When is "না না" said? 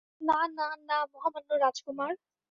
0.21-0.67, 0.49-0.97